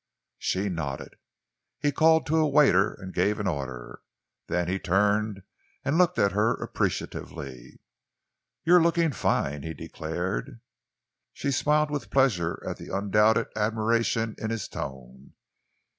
She 0.39 0.67
nodded. 0.67 1.15
He 1.79 1.91
called 1.91 2.25
to 2.25 2.37
a 2.37 2.49
waiter 2.49 2.95
and 2.95 3.13
gave 3.13 3.39
an 3.39 3.45
order. 3.45 4.01
Then 4.47 4.67
he 4.67 4.79
turned 4.79 5.43
and 5.85 5.99
looked 5.99 6.17
at 6.17 6.31
her 6.31 6.55
appreciatively. 6.55 7.79
"You're 8.63 8.81
looking 8.81 9.11
fine," 9.11 9.61
he 9.61 9.75
declared. 9.75 10.59
She 11.33 11.51
smiled 11.51 11.91
with 11.91 12.09
pleasure 12.09 12.63
at 12.67 12.77
the 12.77 12.89
undoubted 12.91 13.49
admiration 13.55 14.33
in 14.39 14.49
his 14.49 14.67
tone. 14.67 15.33